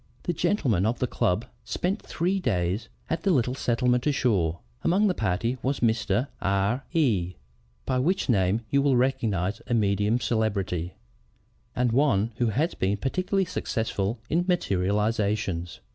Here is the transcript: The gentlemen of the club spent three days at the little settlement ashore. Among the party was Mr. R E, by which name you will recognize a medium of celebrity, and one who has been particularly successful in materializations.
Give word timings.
The 0.23 0.33
gentlemen 0.33 0.83
of 0.87 0.97
the 0.97 1.05
club 1.05 1.45
spent 1.63 2.01
three 2.01 2.39
days 2.39 2.89
at 3.07 3.21
the 3.21 3.29
little 3.29 3.53
settlement 3.53 4.07
ashore. 4.07 4.57
Among 4.83 5.05
the 5.05 5.13
party 5.13 5.59
was 5.61 5.81
Mr. 5.81 6.27
R 6.41 6.83
E, 6.91 7.35
by 7.85 7.99
which 7.99 8.27
name 8.27 8.61
you 8.71 8.81
will 8.81 8.97
recognize 8.97 9.61
a 9.67 9.75
medium 9.75 10.15
of 10.15 10.23
celebrity, 10.23 10.95
and 11.75 11.91
one 11.91 12.31
who 12.37 12.47
has 12.47 12.73
been 12.73 12.97
particularly 12.97 13.45
successful 13.45 14.17
in 14.27 14.43
materializations. 14.47 15.81